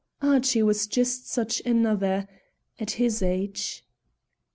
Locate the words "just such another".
0.87-2.27